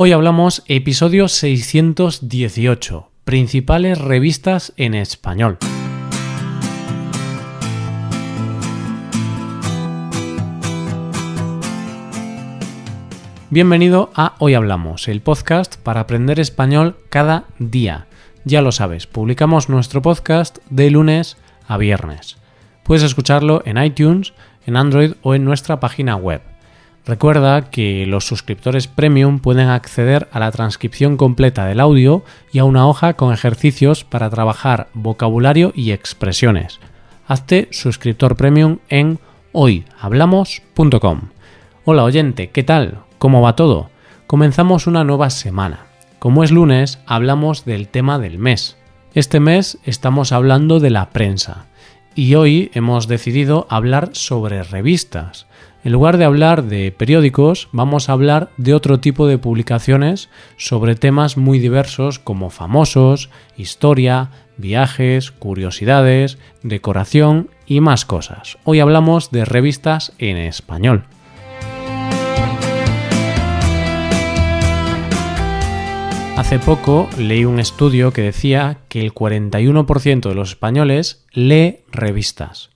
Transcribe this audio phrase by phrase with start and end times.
[0.00, 5.58] Hoy hablamos episodio 618, principales revistas en español.
[13.50, 18.06] Bienvenido a Hoy Hablamos, el podcast para aprender español cada día.
[18.44, 22.36] Ya lo sabes, publicamos nuestro podcast de lunes a viernes.
[22.84, 24.32] Puedes escucharlo en iTunes,
[24.64, 26.40] en Android o en nuestra página web
[27.08, 32.64] Recuerda que los suscriptores premium pueden acceder a la transcripción completa del audio y a
[32.64, 36.80] una hoja con ejercicios para trabajar vocabulario y expresiones.
[37.26, 39.20] Hazte suscriptor premium en
[39.52, 41.20] hoyhablamos.com.
[41.86, 42.98] Hola oyente, ¿qué tal?
[43.18, 43.88] ¿Cómo va todo?
[44.26, 45.86] Comenzamos una nueva semana.
[46.18, 48.76] Como es lunes, hablamos del tema del mes.
[49.14, 51.68] Este mes estamos hablando de la prensa
[52.14, 55.46] y hoy hemos decidido hablar sobre revistas.
[55.84, 60.96] En lugar de hablar de periódicos, vamos a hablar de otro tipo de publicaciones sobre
[60.96, 68.58] temas muy diversos como famosos, historia, viajes, curiosidades, decoración y más cosas.
[68.64, 71.04] Hoy hablamos de revistas en español.
[76.36, 82.70] Hace poco leí un estudio que decía que el 41% de los españoles lee revistas.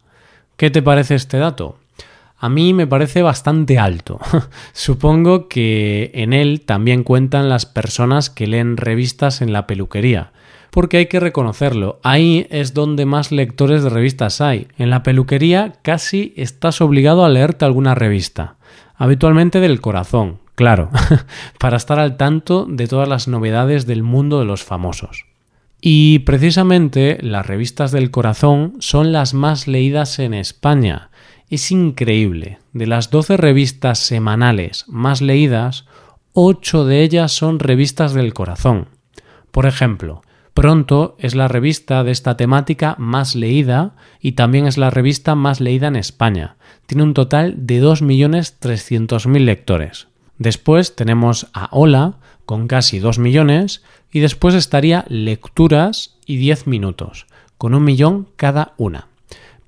[0.56, 1.81] ¿Qué te parece este dato?
[2.42, 4.18] A mí me parece bastante alto.
[4.72, 10.32] Supongo que en él también cuentan las personas que leen revistas en la peluquería.
[10.72, 14.66] Porque hay que reconocerlo, ahí es donde más lectores de revistas hay.
[14.76, 18.56] En la peluquería casi estás obligado a leerte alguna revista.
[18.96, 20.90] Habitualmente del corazón, claro,
[21.60, 25.27] para estar al tanto de todas las novedades del mundo de los famosos.
[25.80, 31.11] Y precisamente las revistas del corazón son las más leídas en España
[31.56, 32.58] es increíble.
[32.72, 35.86] De las 12 revistas semanales más leídas,
[36.33, 38.89] 8 de ellas son revistas del corazón.
[39.50, 40.23] Por ejemplo,
[40.55, 45.61] Pronto es la revista de esta temática más leída y también es la revista más
[45.61, 46.57] leída en España.
[46.86, 50.08] Tiene un total de 2.300.000 lectores.
[50.36, 57.27] Después tenemos a Hola, con casi 2 millones, y después estaría Lecturas y 10 minutos,
[57.57, 59.08] con un millón cada una.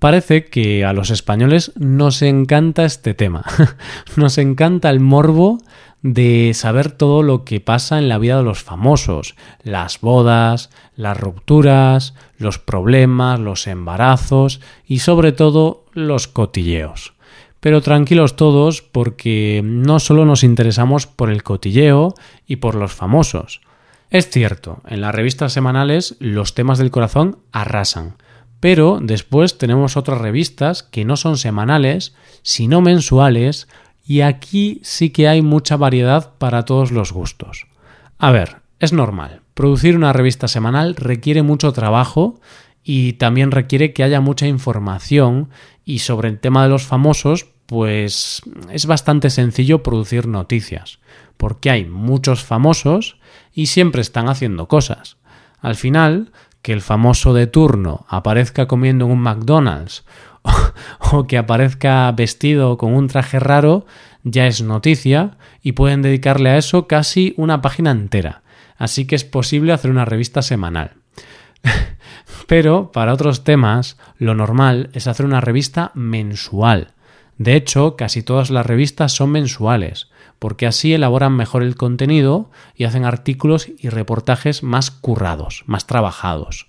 [0.04, 3.42] Parece que a los españoles nos encanta este tema.
[4.16, 5.62] nos encanta el morbo
[6.03, 11.19] de saber todo lo que pasa en la vida de los famosos, las bodas, las
[11.19, 17.14] rupturas, los problemas, los embarazos y sobre todo los cotilleos.
[17.60, 22.12] Pero tranquilos todos porque no solo nos interesamos por el cotilleo
[22.47, 23.62] y por los famosos.
[24.10, 28.16] Es cierto, en las revistas semanales los temas del corazón arrasan,
[28.64, 33.69] pero después tenemos otras revistas que no son semanales, sino mensuales,
[34.06, 37.66] y aquí sí que hay mucha variedad para todos los gustos.
[38.16, 39.42] A ver, es normal.
[39.52, 42.41] Producir una revista semanal requiere mucho trabajo
[42.82, 45.50] y también requiere que haya mucha información
[45.84, 51.00] y sobre el tema de los famosos, pues es bastante sencillo producir noticias,
[51.36, 53.19] porque hay muchos famosos
[53.52, 55.19] y siempre están haciendo cosas.
[55.60, 56.31] Al final,
[56.64, 60.02] que el famoso de turno aparezca comiendo en un McDonald's
[61.12, 63.84] o, que aparezca vestido con un traje raro
[64.22, 68.44] ya es noticia y pueden dedicarle a eso casi una página entera.
[68.78, 70.92] Así que es posible hacer una revista semanal.
[72.47, 76.94] Pero para otros temas lo normal es hacer una revista mensual.
[77.36, 80.08] De hecho, casi todas las revistas son mensuales,
[80.39, 86.69] porque así elaboran mejor el contenido y hacen artículos y reportajes más currados, más trabajados.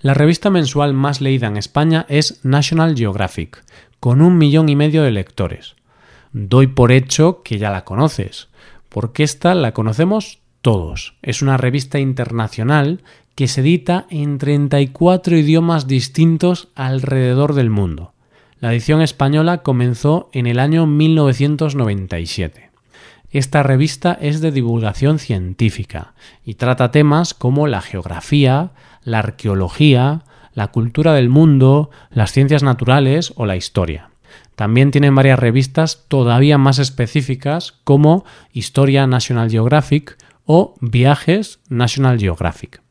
[0.00, 3.62] La revista mensual más leída en España es National Geographic,
[4.00, 5.76] con un millón y medio de lectores.
[6.32, 8.48] Doy por hecho que ya la conoces,
[8.88, 11.14] porque esta la conocemos todos.
[11.22, 13.02] Es una revista internacional
[13.34, 18.14] que se edita en 34 idiomas distintos alrededor del mundo.
[18.58, 22.69] La edición española comenzó en el año 1997.
[23.32, 26.14] Esta revista es de divulgación científica
[26.44, 28.70] y trata temas como la geografía,
[29.04, 34.10] la arqueología, la cultura del mundo, las ciencias naturales o la historia.
[34.56, 42.82] También tienen varias revistas todavía más específicas como Historia National Geographic o Viajes National Geographic.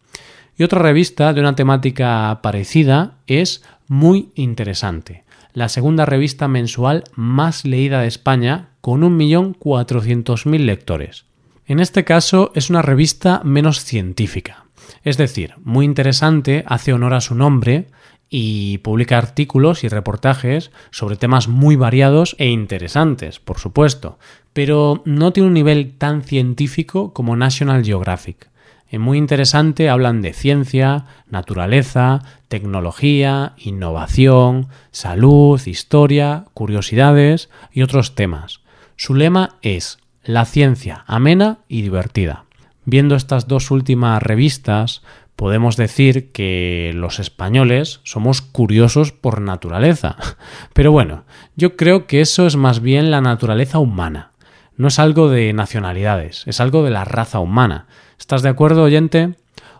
[0.58, 7.66] Y otra revista de una temática parecida es Muy Interesante, la segunda revista mensual más
[7.66, 11.26] leída de España con 1.400.000 lectores.
[11.66, 14.66] En este caso es una revista menos científica,
[15.04, 17.88] es decir, muy interesante, hace honor a su nombre
[18.30, 24.20] y publica artículos y reportajes sobre temas muy variados e interesantes, por supuesto,
[24.54, 28.50] pero no tiene un nivel tan científico como National Geographic.
[28.98, 38.62] Muy interesante, hablan de ciencia, naturaleza, tecnología, innovación, salud, historia, curiosidades y otros temas.
[38.96, 42.46] Su lema es la ciencia amena y divertida.
[42.86, 45.04] Viendo estas dos últimas revistas,
[45.36, 50.18] podemos decir que los españoles somos curiosos por naturaleza.
[50.74, 51.24] Pero bueno,
[51.56, 54.32] yo creo que eso es más bien la naturaleza humana.
[54.76, 57.88] No es algo de nacionalidades, es algo de la raza humana.
[58.20, 59.36] ¿Estás de acuerdo, oyente?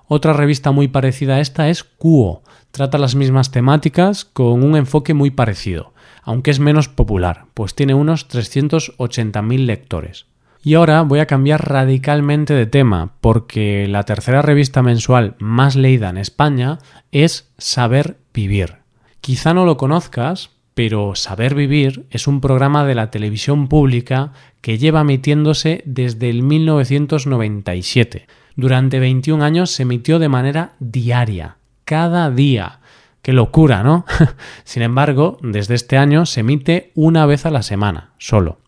[0.08, 2.42] Otra revista muy parecida a esta es Cuo.
[2.72, 5.94] Trata las mismas temáticas con un enfoque muy parecido,
[6.24, 10.26] aunque es menos popular, pues tiene unos 380.000 lectores.
[10.64, 16.10] Y ahora voy a cambiar radicalmente de tema, porque la tercera revista mensual más leída
[16.10, 16.80] en España
[17.12, 18.78] es Saber Vivir.
[19.22, 20.50] Quizá no lo conozcas,
[20.80, 24.32] pero Saber Vivir es un programa de la televisión pública
[24.62, 28.28] que lleva emitiéndose desde el 1997.
[28.56, 32.80] Durante 21 años se emitió de manera diaria, cada día.
[33.22, 34.06] Qué locura, ¿no?
[34.64, 38.60] Sin embargo, desde este año se emite una vez a la semana, solo.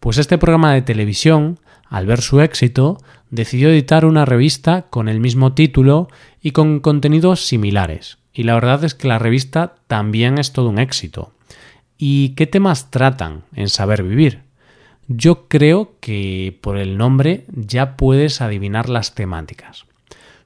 [0.00, 1.58] Pues este programa de televisión,
[1.90, 6.08] al ver su éxito, decidió editar una revista con el mismo título
[6.40, 8.16] y con contenidos similares.
[8.32, 11.34] Y la verdad es que la revista también es todo un éxito.
[12.02, 14.40] ¿Y qué temas tratan en Saber Vivir?
[15.06, 19.84] Yo creo que por el nombre ya puedes adivinar las temáticas.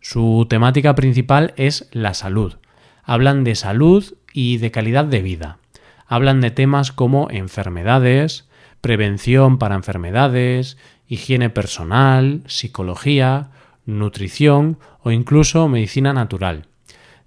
[0.00, 2.54] Su temática principal es la salud.
[3.04, 5.58] Hablan de salud y de calidad de vida.
[6.08, 8.48] Hablan de temas como enfermedades,
[8.80, 13.50] prevención para enfermedades, higiene personal, psicología,
[13.86, 16.66] nutrición o incluso medicina natural.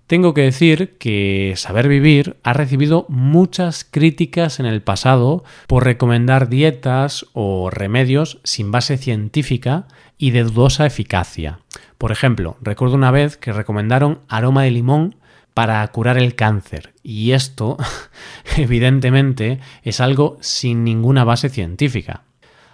[0.08, 6.48] Tengo que decir que Saber Vivir ha recibido muchas críticas en el pasado por recomendar
[6.48, 9.88] dietas o remedios sin base científica
[10.18, 11.60] y de dudosa eficacia.
[11.98, 15.18] Por ejemplo, recuerdo una vez que recomendaron aroma de limón
[15.54, 16.94] para curar el cáncer.
[17.04, 17.76] Y esto,
[18.56, 22.22] evidentemente, es algo sin ninguna base científica.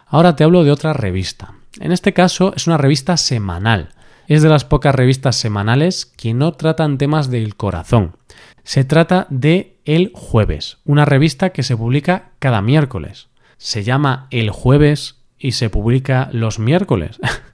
[0.05, 1.55] Ahora te hablo de otra revista.
[1.79, 3.89] En este caso es una revista semanal.
[4.27, 8.15] Es de las pocas revistas semanales que no tratan temas del corazón.
[8.63, 13.27] Se trata de El Jueves, una revista que se publica cada miércoles.
[13.57, 17.19] Se llama El Jueves y se publica los miércoles.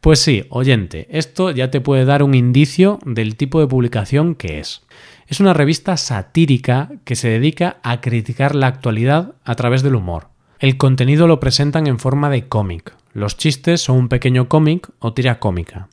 [0.00, 4.60] Pues sí, oyente, esto ya te puede dar un indicio del tipo de publicación que
[4.60, 4.80] es.
[5.26, 10.28] Es una revista satírica que se dedica a criticar la actualidad a través del humor.
[10.58, 12.96] El contenido lo presentan en forma de cómic.
[13.12, 15.88] Los chistes son un pequeño cómic o tira cómica.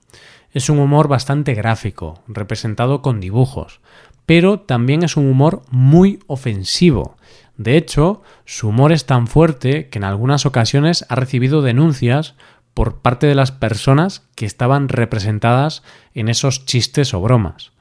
[0.51, 3.79] Es un humor bastante gráfico, representado con dibujos,
[4.25, 7.15] pero también es un humor muy ofensivo.
[7.57, 12.33] De hecho, su humor es tan fuerte que en algunas ocasiones ha recibido denuncias
[12.73, 15.83] por parte de las personas que estaban representadas
[16.15, 17.71] en esos chistes o bromas.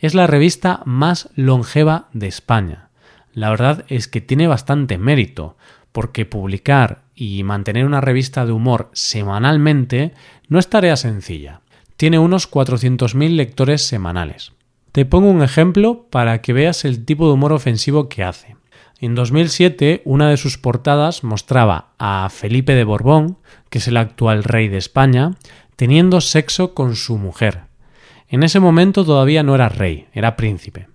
[0.00, 2.88] Es la revista más longeva de España.
[3.32, 5.56] La verdad es que tiene bastante mérito,
[5.92, 10.12] porque publicar y mantener una revista de humor semanalmente
[10.48, 11.60] no es tarea sencilla.
[11.96, 14.52] Tiene unos 400.000 lectores semanales.
[14.90, 18.56] Te pongo un ejemplo para que veas el tipo de humor ofensivo que hace.
[19.00, 24.44] En 2007, una de sus portadas mostraba a Felipe de Borbón, que es el actual
[24.44, 25.32] rey de España,
[25.76, 27.62] teniendo sexo con su mujer.
[28.28, 30.88] En ese momento todavía no era rey, era príncipe.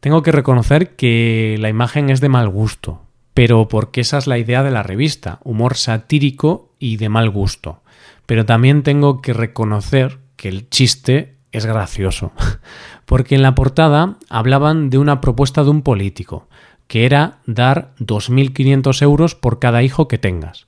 [0.00, 3.02] Tengo que reconocer que la imagen es de mal gusto,
[3.34, 7.82] pero porque esa es la idea de la revista, humor satírico y de mal gusto.
[8.26, 12.32] Pero también tengo que reconocer que el chiste es gracioso,
[13.04, 16.48] porque en la portada hablaban de una propuesta de un político,
[16.86, 20.66] que era dar 2.500 euros por cada hijo que tengas.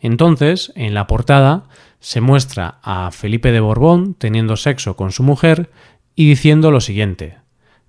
[0.00, 1.64] Entonces, en la portada,
[2.00, 5.70] se muestra a Felipe de Borbón teniendo sexo con su mujer
[6.16, 7.38] y diciendo lo siguiente,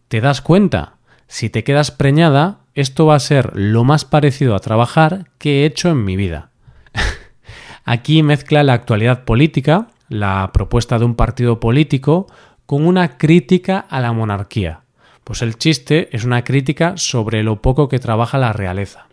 [0.08, 0.98] ¿te das cuenta?
[1.28, 5.66] Si te quedas preñada, esto va a ser lo más parecido a trabajar que he
[5.66, 6.50] hecho en mi vida.
[7.86, 12.28] Aquí mezcla la actualidad política, la propuesta de un partido político,
[12.66, 14.82] con una crítica a la monarquía.
[15.24, 19.08] Pues el chiste es una crítica sobre lo poco que trabaja la realeza.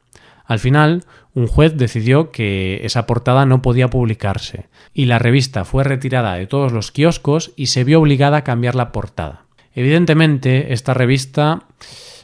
[0.44, 5.84] Al final, un juez decidió que esa portada no podía publicarse, y la revista fue
[5.84, 9.44] retirada de todos los kioscos y se vio obligada a cambiar la portada.
[9.74, 11.62] Evidentemente, esta revista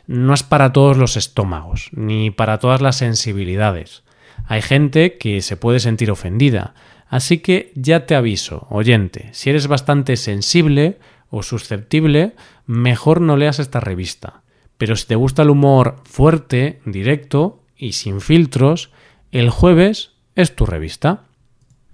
[0.07, 4.03] no es para todos los estómagos, ni para todas las sensibilidades.
[4.47, 6.75] Hay gente que se puede sentir ofendida,
[7.09, 10.99] así que ya te aviso, oyente, si eres bastante sensible,
[11.31, 12.35] o susceptible,
[12.67, 14.43] mejor no leas esta revista.
[14.79, 18.91] Pero si te gusta el humor fuerte, directo y sin filtros,
[19.33, 21.25] el jueves es tu revista.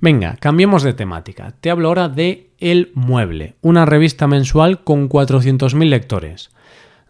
[0.00, 1.54] Venga, cambiemos de temática.
[1.60, 6.50] Te hablo ahora de El Mueble, una revista mensual con 400.000 lectores.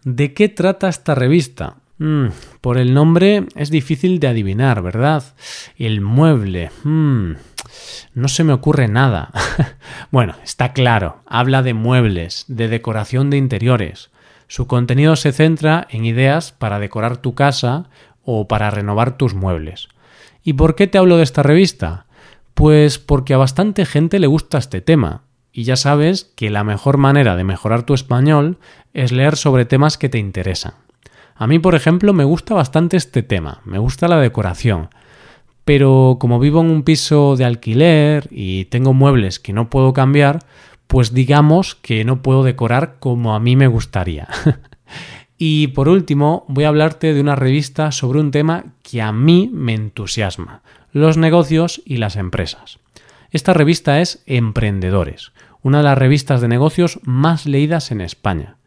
[0.05, 1.77] ¿De qué trata esta revista?
[1.97, 2.27] Mm,
[2.59, 5.23] por el nombre es difícil de adivinar, ¿verdad?
[5.77, 6.71] El mueble.
[6.83, 7.33] Mm,
[8.13, 9.31] no se me ocurre nada.
[10.11, 11.21] bueno, está claro.
[11.25, 14.09] Habla de muebles, de decoración de interiores.
[14.47, 17.89] Su contenido se centra en ideas para decorar tu casa
[18.23, 19.87] o para renovar tus muebles.
[20.43, 22.05] ¿Y por qué te hablo de esta revista?
[22.53, 25.23] Pues porque a bastante gente le gusta este tema.
[25.55, 28.57] Y ya sabes que la mejor manera de mejorar tu español
[28.95, 30.73] es leer sobre temas que te interesan.
[31.35, 34.89] A mí, por ejemplo, me gusta bastante este tema, me gusta la decoración.
[35.63, 40.39] Pero como vivo en un piso de alquiler y tengo muebles que no puedo cambiar,
[40.87, 44.27] pues digamos que no puedo decorar como a mí me gustaría.
[45.37, 49.49] y por último, voy a hablarte de una revista sobre un tema que a mí
[49.53, 52.79] me entusiasma, los negocios y las empresas.
[53.31, 55.31] Esta revista es Emprendedores,
[55.63, 58.57] una de las revistas de negocios más leídas en España.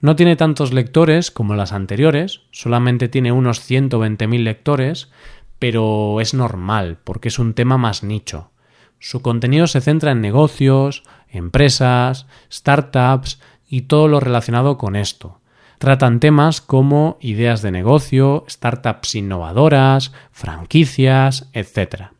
[0.00, 5.10] No tiene tantos lectores como las anteriores, solamente tiene unos 120.000 lectores,
[5.58, 8.50] pero es normal porque es un tema más nicho.
[8.98, 15.40] Su contenido se centra en negocios, empresas, startups y todo lo relacionado con esto.
[15.78, 22.10] Tratan temas como ideas de negocio, startups innovadoras, franquicias, etc.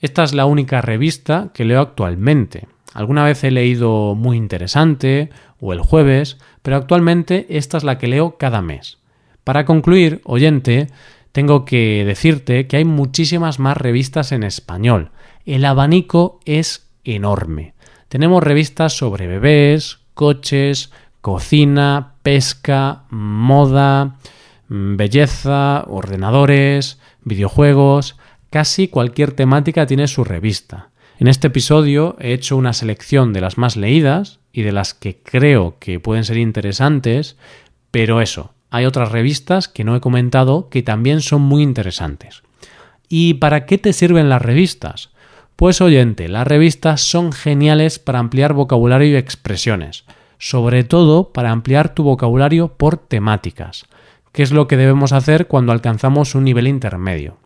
[0.00, 2.66] Esta es la única revista que leo actualmente.
[2.94, 5.30] Alguna vez he leído Muy Interesante
[5.60, 8.98] o El Jueves, pero actualmente esta es la que leo cada mes.
[9.44, 10.88] Para concluir, oyente,
[11.32, 15.10] tengo que decirte que hay muchísimas más revistas en español.
[15.46, 17.74] El abanico es enorme.
[18.08, 24.16] Tenemos revistas sobre bebés, coches, cocina, pesca, moda,
[24.68, 28.16] mm, belleza, ordenadores, videojuegos,
[28.50, 30.89] casi cualquier temática tiene su revista.
[31.20, 35.18] En este episodio he hecho una selección de las más leídas y de las que
[35.18, 37.36] creo que pueden ser interesantes,
[37.90, 42.42] pero eso, hay otras revistas que no he comentado que también son muy interesantes.
[43.06, 45.10] ¿Y para qué te sirven las revistas?
[45.56, 50.04] Pues oyente, las revistas son geniales para ampliar vocabulario y expresiones,
[50.38, 53.84] sobre todo para ampliar tu vocabulario por temáticas,
[54.32, 57.36] que es lo que debemos hacer cuando alcanzamos un nivel intermedio.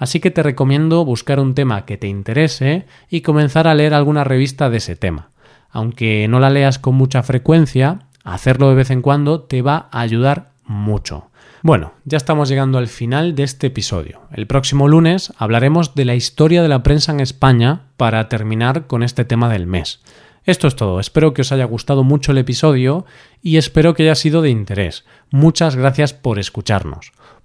[0.00, 4.24] Así que te recomiendo buscar un tema que te interese y comenzar a leer alguna
[4.24, 5.28] revista de ese tema.
[5.68, 10.00] Aunque no la leas con mucha frecuencia, hacerlo de vez en cuando te va a
[10.00, 11.28] ayudar mucho.
[11.62, 14.22] Bueno, ya estamos llegando al final de este episodio.
[14.32, 19.02] El próximo lunes hablaremos de la historia de la prensa en España para terminar con
[19.02, 20.00] este tema del mes.
[20.46, 23.04] Esto es todo, espero que os haya gustado mucho el episodio
[23.42, 25.04] y espero que haya sido de interés.
[25.30, 27.12] Muchas gracias por escucharnos.